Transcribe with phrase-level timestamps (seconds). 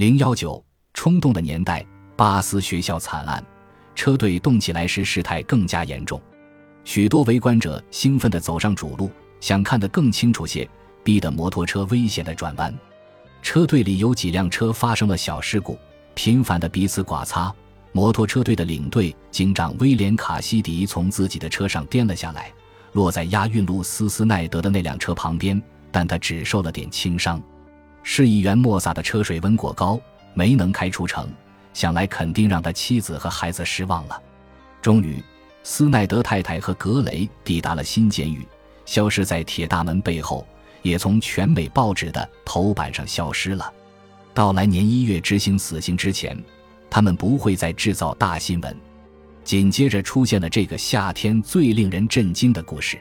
[0.00, 1.84] 零幺九，冲动的年代，
[2.16, 3.44] 巴斯学校惨案，
[3.94, 6.18] 车队动起来时事态更加严重，
[6.84, 9.10] 许多围观者兴奋地走上主路，
[9.42, 10.66] 想看得更清楚些，
[11.04, 12.74] 逼得摩托车危险地转弯。
[13.42, 15.78] 车队里有几辆车发生了小事故，
[16.14, 17.54] 频繁的彼此剐擦。
[17.92, 22.50] 摩托车队的领队警长威廉·卡西迪从自己的车上颠了下来，
[22.92, 25.62] 落在押运路斯斯奈德的那辆车旁边，
[25.92, 27.38] 但他只受了点轻伤。
[28.02, 30.00] 市议员莫萨的车水温过高，
[30.34, 31.28] 没能开出城，
[31.72, 34.20] 想来肯定让他妻子和孩子失望了。
[34.82, 35.22] 终于，
[35.62, 38.46] 斯奈德太太和格雷抵达了新监狱，
[38.86, 40.46] 消失在铁大门背后，
[40.82, 43.72] 也从全美报纸的头版上消失了。
[44.32, 46.36] 到来年一月执行死刑之前，
[46.88, 48.76] 他们不会再制造大新闻。
[49.44, 52.98] 紧接着出现了这个夏天最令人震惊的故事：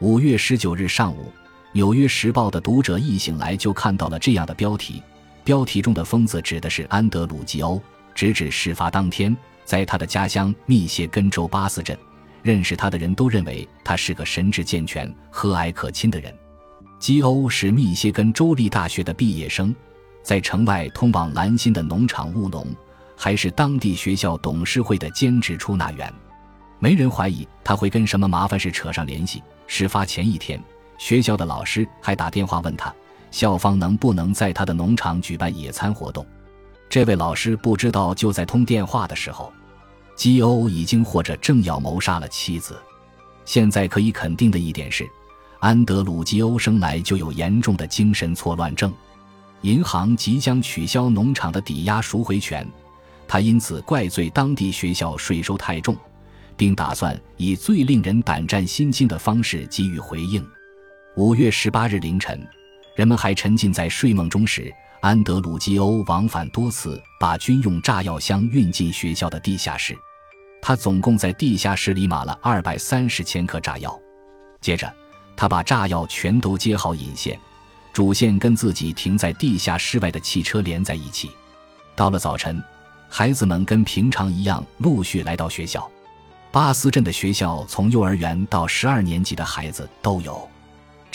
[0.00, 1.32] 五月十九日上午。
[1.76, 5.02] 《纽约时报》的读者一醒来就看到了这样的标题，
[5.44, 7.78] 标题中的“疯子”指的是安德鲁·吉欧。
[8.14, 11.94] 直至事发当天，在他的家乡密歇根州巴斯镇，
[12.42, 16.34] 认识他的人都认为他是个神智健全、和蔼可亲的人。
[16.98, 19.76] 基欧是密歇根州立大学的毕业生，
[20.22, 22.66] 在城外通往兰辛的农场务农，
[23.14, 26.10] 还是当地学校董事会的兼职出纳员。
[26.78, 29.42] 没人怀疑他会跟什么麻烦事扯上联系。
[29.66, 30.58] 事发前一天。
[30.98, 32.94] 学校的老师还打电话问他，
[33.30, 36.24] 校方能不能在他的农场举办野餐活动。
[36.88, 39.52] 这位老师不知道，就在通电话的时候，
[40.14, 42.78] 基欧已经或者正要谋杀了妻子。
[43.44, 45.06] 现在可以肯定的一点是，
[45.60, 48.92] 安德鲁·基欧生来就有严重的精神错乱症。
[49.62, 52.66] 银行即将取消农场的抵押赎回权，
[53.26, 55.96] 他因此怪罪当地学校税收太重，
[56.56, 60.46] 并打算以最令人胆战心惊的方式给予回应。
[61.16, 62.46] 五月十八日凌晨，
[62.94, 64.70] 人们还沉浸在睡梦中时，
[65.00, 69.96] 安德鲁·基欧往返多次，把军用炸药箱运进学校的地下室。
[70.60, 73.98] 他总共在地下室里码了二百三十千克炸药。
[74.60, 74.94] 接着，
[75.34, 77.40] 他把炸药全都接好引线，
[77.94, 81.30] 主线跟自己停在地下室外的汽车连在一起。
[81.94, 82.62] 到了早晨，
[83.08, 85.90] 孩子们跟平常一样陆续来到学校。
[86.52, 90.46] 巴斯镇的学校从幼儿园到十二年级的孩子都有。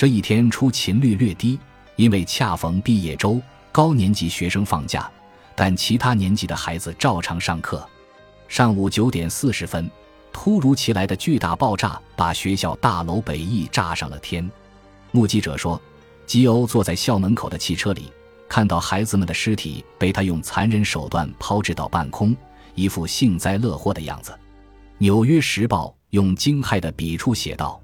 [0.02, 1.60] 这一天出勤率略低，
[1.96, 3.40] 因为恰逢毕业周，
[3.72, 5.08] 高年级学生放假，
[5.56, 7.88] 但其他年级的孩子照常上课。
[8.48, 9.88] 上午九点四十分，
[10.34, 14.50] 突如其来的巨大爆炸把学校大楼北翼炸上了天。
[15.12, 15.80] 目击者说，
[16.26, 18.12] 吉欧坐在校门口的汽车里，
[18.50, 22.36] 看到孩子们的尸体被他用残忍手段抛掷到半空，
[22.74, 24.32] 一副幸灾乐祸的样子。
[24.98, 27.80] 《纽约时报》用惊骇的笔触写道。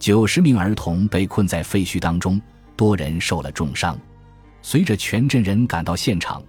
[0.00, 2.40] 九十名儿童被困在废墟当中，
[2.74, 3.96] 多人受了重伤。
[4.62, 6.42] 随着全镇人赶到现场，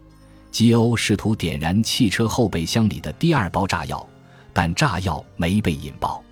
[0.51, 4.07] 基欧试图点燃汽车后备箱里的第二包炸药，
[4.53, 6.23] 但炸药没被引爆。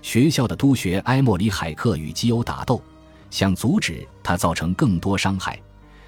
[0.00, 2.80] 学校的督学埃莫里·海克与基欧打斗，
[3.30, 5.60] 想阻止他造成更多伤害，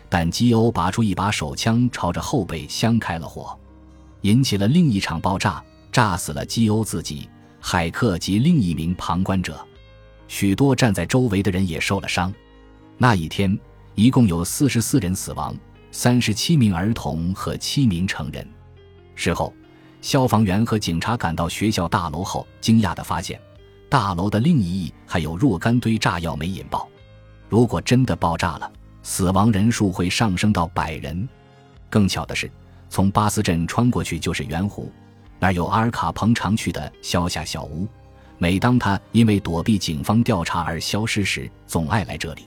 [0.08, 3.58] 但基欧拔出一把手枪，朝着后备箱开了火，
[4.20, 9.60] 引起了另一场爆炸，炸死了基欧自己、海克及另一名旁观者。
[10.28, 12.32] 许多站在周围的人也受了伤。
[12.98, 13.58] 那一天，
[13.94, 15.54] 一共有四十四人死亡，
[15.90, 18.46] 三十七名儿童和七名成人。
[19.14, 19.52] 事后，
[20.00, 23.40] 消防员和警察赶到学校大楼后，惊讶地发现，
[23.88, 26.88] 大楼的另一翼还有若干堆炸药没引爆。
[27.48, 28.72] 如果真的爆炸了，
[29.02, 31.28] 死亡人数会上升到百人。
[31.90, 32.50] 更巧的是，
[32.88, 34.90] 从巴斯镇穿过去就是圆湖，
[35.38, 37.86] 那儿有阿尔卡彭常去的消夏小屋。
[38.42, 42.42] 每当他因为躲避警方调查而消失时，总爱来这里。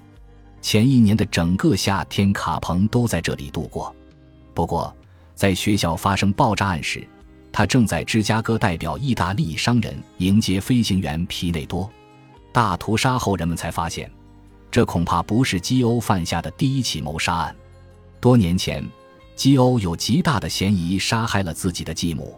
[0.61, 3.95] 前一年的整个夏天，卡彭都在这里度过。
[4.53, 4.93] 不过，
[5.35, 7.07] 在学校发生爆炸案时，
[7.49, 11.89] 他正在芝加哥代表意大利商人迎接飞行员皮内多。
[12.51, 14.11] 大屠杀后，人们才发现，
[14.69, 17.55] 这恐怕不是基欧犯下的第一起谋杀案。
[18.19, 18.85] 多年前，
[19.33, 22.37] 基欧有极大的嫌疑杀害了自己的继母。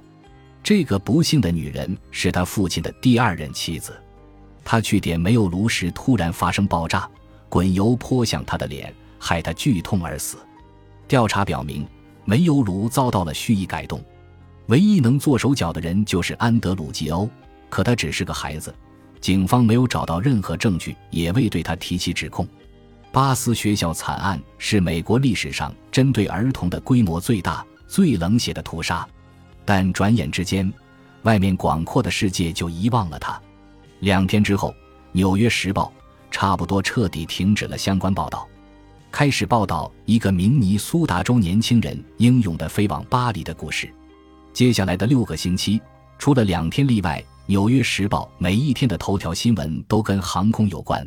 [0.67, 3.97] 这个不幸的女人是他父亲的第二任妻子，
[4.65, 7.09] 他去点煤油炉时突然发生爆炸，
[7.47, 10.35] 滚油泼向他的脸，害他剧痛而死。
[11.07, 11.87] 调查表明，
[12.25, 14.03] 煤油炉遭到了蓄意改动，
[14.65, 17.29] 唯一能做手脚的人就是安德鲁·吉欧，
[17.69, 18.75] 可他只是个孩子，
[19.21, 22.45] 警方没有找到任何证据，也未对他提起指控。
[23.13, 29.07] 巴斯学校惨案是美国历史上针对儿童的规模最大、最冷血的屠杀。
[29.67, 30.71] 但转眼之间，
[31.23, 33.37] 外面广阔的世界就遗忘了他。
[33.99, 34.69] 两天之后，
[35.11, 35.91] 《纽约时报》
[36.31, 38.47] 差不多彻底停止了相关报道。
[39.11, 43.93] 开始报道一个明尼苏达州年轻人英勇地飞往巴黎的故事。
[44.53, 45.81] 接下来的六个星期，
[46.17, 51.05] 除了两天例外，《纽约时报》每一天的头条新闻都跟航空有关。